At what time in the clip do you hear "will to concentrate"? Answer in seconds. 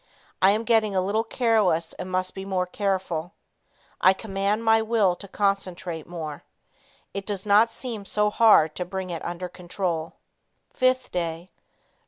4.81-6.07